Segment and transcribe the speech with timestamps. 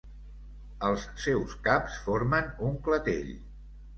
[0.87, 3.31] Els seus caps formen un clatell.